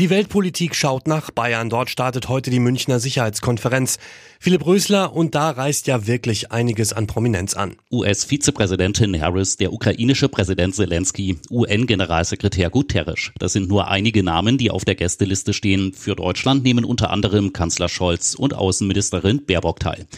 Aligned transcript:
Die 0.00 0.10
Weltpolitik 0.10 0.74
schaut 0.74 1.06
nach 1.06 1.30
Bayern. 1.30 1.70
Dort 1.70 1.88
startet 1.88 2.28
heute 2.28 2.50
die 2.50 2.58
Münchner 2.58 2.98
Sicherheitskonferenz. 2.98 3.98
Philipp 4.40 4.66
Rösler 4.66 5.14
und 5.14 5.36
da 5.36 5.50
reißt 5.50 5.86
ja 5.86 6.08
wirklich 6.08 6.50
einiges 6.50 6.92
an 6.92 7.06
Prominenz 7.06 7.54
an. 7.54 7.76
US-Vizepräsidentin 7.92 9.20
Harris, 9.22 9.56
der 9.56 9.72
ukrainische 9.72 10.28
Präsident 10.28 10.74
Zelensky, 10.74 11.38
UN-Generalsekretär 11.48 12.70
Guterres. 12.70 13.30
Das 13.38 13.52
sind 13.52 13.68
nur 13.68 13.86
einige 13.86 14.24
Namen, 14.24 14.58
die 14.58 14.72
auf 14.72 14.84
der 14.84 14.96
Gästeliste 14.96 15.52
stehen. 15.52 15.92
Für 15.92 16.16
Deutschland 16.16 16.64
nehmen 16.64 16.84
unter 16.84 17.10
anderem 17.10 17.52
Kanzler 17.52 17.88
Scholz 17.88 18.34
und 18.34 18.52
Außenministerin 18.52 19.46
Baerbock 19.46 19.78
teil. 19.78 20.08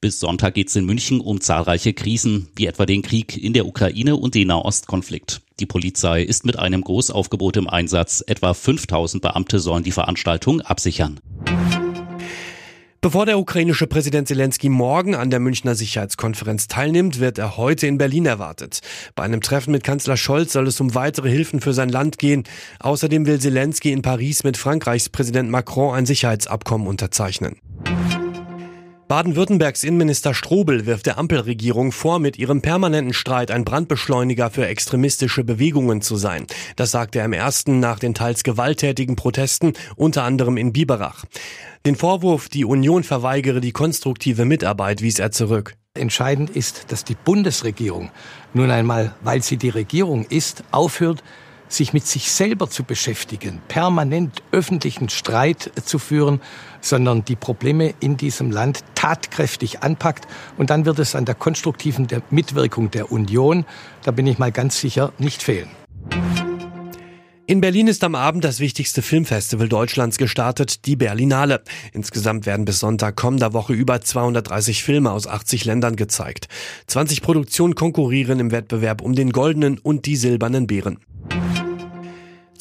Bis 0.00 0.20
Sonntag 0.20 0.54
geht 0.54 0.68
es 0.68 0.76
in 0.76 0.84
München 0.84 1.18
um 1.18 1.40
zahlreiche 1.40 1.92
Krisen, 1.92 2.50
wie 2.54 2.66
etwa 2.66 2.86
den 2.86 3.02
Krieg 3.02 3.36
in 3.36 3.52
der 3.52 3.66
Ukraine 3.66 4.14
und 4.14 4.36
den 4.36 4.46
Nahostkonflikt. 4.46 5.40
Die 5.60 5.66
Polizei 5.66 6.22
ist 6.22 6.44
mit 6.44 6.58
einem 6.58 6.82
Großaufgebot 6.82 7.56
im 7.56 7.68
Einsatz. 7.68 8.24
Etwa 8.26 8.54
5000 8.54 9.22
Beamte 9.22 9.60
sollen 9.60 9.84
die 9.84 9.92
Veranstaltung 9.92 10.60
absichern. 10.60 11.20
Bevor 13.00 13.26
der 13.26 13.38
ukrainische 13.38 13.86
Präsident 13.86 14.26
Zelensky 14.28 14.70
morgen 14.70 15.14
an 15.14 15.28
der 15.28 15.38
Münchner 15.38 15.74
Sicherheitskonferenz 15.74 16.68
teilnimmt, 16.68 17.20
wird 17.20 17.36
er 17.38 17.58
heute 17.58 17.86
in 17.86 17.98
Berlin 17.98 18.24
erwartet. 18.24 18.80
Bei 19.14 19.22
einem 19.22 19.42
Treffen 19.42 19.72
mit 19.72 19.84
Kanzler 19.84 20.16
Scholz 20.16 20.54
soll 20.54 20.66
es 20.66 20.80
um 20.80 20.94
weitere 20.94 21.28
Hilfen 21.30 21.60
für 21.60 21.74
sein 21.74 21.90
Land 21.90 22.18
gehen. 22.18 22.44
Außerdem 22.80 23.26
will 23.26 23.38
Zelensky 23.38 23.92
in 23.92 24.00
Paris 24.00 24.42
mit 24.42 24.56
Frankreichs 24.56 25.10
Präsident 25.10 25.50
Macron 25.50 25.94
ein 25.94 26.06
Sicherheitsabkommen 26.06 26.88
unterzeichnen. 26.88 27.58
Baden-Württembergs 29.14 29.84
Innenminister 29.84 30.34
Strobel 30.34 30.86
wirft 30.86 31.06
der 31.06 31.18
Ampelregierung 31.18 31.92
vor, 31.92 32.18
mit 32.18 32.36
ihrem 32.36 32.62
permanenten 32.62 33.14
Streit 33.14 33.52
ein 33.52 33.64
Brandbeschleuniger 33.64 34.50
für 34.50 34.66
extremistische 34.66 35.44
Bewegungen 35.44 36.00
zu 36.00 36.16
sein. 36.16 36.48
Das 36.74 36.90
sagte 36.90 37.20
er 37.20 37.26
im 37.26 37.32
ersten 37.32 37.78
nach 37.78 38.00
den 38.00 38.14
teils 38.14 38.42
gewalttätigen 38.42 39.14
Protesten, 39.14 39.74
unter 39.94 40.24
anderem 40.24 40.56
in 40.56 40.72
Biberach. 40.72 41.26
Den 41.86 41.94
Vorwurf, 41.94 42.48
die 42.48 42.64
Union 42.64 43.04
verweigere 43.04 43.60
die 43.60 43.70
konstruktive 43.70 44.46
Mitarbeit, 44.46 45.00
wies 45.00 45.20
er 45.20 45.30
zurück. 45.30 45.76
Entscheidend 45.94 46.50
ist, 46.50 46.90
dass 46.90 47.04
die 47.04 47.14
Bundesregierung 47.14 48.10
nun 48.52 48.72
einmal, 48.72 49.14
weil 49.22 49.44
sie 49.44 49.58
die 49.58 49.68
Regierung 49.68 50.26
ist, 50.28 50.64
aufhört, 50.72 51.22
sich 51.74 51.92
mit 51.92 52.06
sich 52.06 52.30
selber 52.30 52.70
zu 52.70 52.84
beschäftigen, 52.84 53.60
permanent 53.68 54.42
öffentlichen 54.52 55.08
Streit 55.08 55.72
zu 55.84 55.98
führen, 55.98 56.40
sondern 56.80 57.24
die 57.24 57.36
Probleme 57.36 57.94
in 58.00 58.16
diesem 58.16 58.50
Land 58.50 58.80
tatkräftig 58.94 59.82
anpackt. 59.82 60.26
Und 60.56 60.70
dann 60.70 60.84
wird 60.84 60.98
es 60.98 61.14
an 61.14 61.24
der 61.24 61.34
konstruktiven 61.34 62.06
Mitwirkung 62.30 62.90
der 62.90 63.12
Union, 63.12 63.64
da 64.02 64.10
bin 64.10 64.26
ich 64.26 64.38
mal 64.38 64.52
ganz 64.52 64.80
sicher, 64.80 65.12
nicht 65.18 65.42
fehlen. 65.42 65.68
In 67.46 67.60
Berlin 67.60 67.88
ist 67.88 68.02
am 68.04 68.14
Abend 68.14 68.42
das 68.42 68.58
wichtigste 68.58 69.02
Filmfestival 69.02 69.68
Deutschlands 69.68 70.16
gestartet, 70.16 70.86
die 70.86 70.96
Berlinale. 70.96 71.62
Insgesamt 71.92 72.46
werden 72.46 72.64
bis 72.64 72.78
Sonntag 72.78 73.16
kommender 73.16 73.52
Woche 73.52 73.74
über 73.74 74.00
230 74.00 74.82
Filme 74.82 75.12
aus 75.12 75.26
80 75.26 75.66
Ländern 75.66 75.94
gezeigt. 75.94 76.48
20 76.86 77.20
Produktionen 77.20 77.74
konkurrieren 77.74 78.40
im 78.40 78.50
Wettbewerb 78.50 79.02
um 79.02 79.14
den 79.14 79.30
goldenen 79.30 79.78
und 79.78 80.06
die 80.06 80.16
silbernen 80.16 80.66
Bären. 80.66 81.00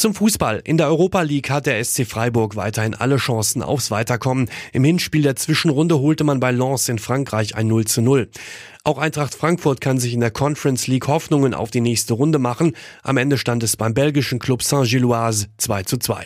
Zum 0.04 0.14
Fußball. 0.14 0.60
In 0.66 0.76
der 0.76 0.88
Europa 0.88 1.22
League 1.22 1.50
hat 1.50 1.66
der 1.66 1.82
SC 1.82 2.06
Freiburg 2.06 2.58
weiterhin 2.58 2.94
alle 2.94 3.16
Chancen 3.16 3.64
aufs 3.64 3.90
Weiterkommen. 3.90 4.50
Im 4.74 4.84
Hinspiel 4.84 5.22
der 5.22 5.38
Zwischenrunde 5.38 5.98
holte 5.98 6.26
man 6.26 6.42
bei 6.42 6.52
Lens 6.52 6.90
in 6.90 7.00
Frankreich 7.00 7.56
ein 7.56 7.68
0 7.68 7.86
zu 7.86 8.02
0. 8.02 8.28
Auch 8.84 8.98
Eintracht 8.98 9.34
Frankfurt 9.34 9.80
kann 9.80 10.00
sich 10.00 10.14
in 10.14 10.20
der 10.20 10.32
Conference 10.32 10.88
League 10.88 11.08
Hoffnungen 11.08 11.54
auf 11.54 11.72
die 11.72 11.80
nächste 11.80 12.16
Runde 12.16 12.38
machen. 12.38 12.76
Am 13.02 13.16
Ende 13.16 13.38
stand 13.38 13.64
es 13.64 13.78
beim 13.78 13.94
belgischen 13.94 14.40
Club 14.40 14.62
Saint-Gilloise 14.62 15.48
2 15.58 15.84
zu 15.84 15.96
2. 15.96 16.26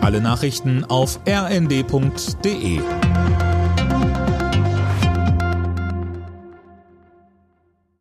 Alle 0.00 0.20
Nachrichten 0.20 0.82
auf 0.82 1.20
rnd.de 1.28 2.80